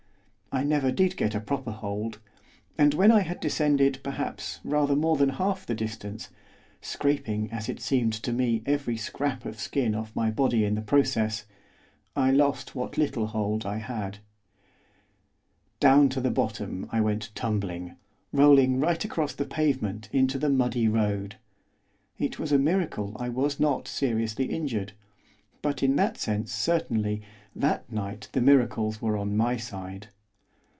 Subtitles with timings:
[0.53, 2.19] I never did get a proper hold,
[2.77, 6.27] and when I had descended, perhaps, rather more than half the distance
[6.81, 10.81] scraping, as it seemed to me, every scrap of skin off my body in the
[10.81, 11.45] process
[12.17, 14.17] I lost what little hold I had.
[15.79, 17.95] Down to the bottom I went tumbling,
[18.33, 21.37] rolling right across the pavement into the muddy road.
[22.19, 24.91] It was a miracle I was not seriously injured,
[25.61, 27.21] but in that sense, certainly,
[27.55, 30.09] that night the miracles were on my side.